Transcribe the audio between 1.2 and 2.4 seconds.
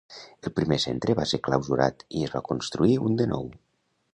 ser clausurat i es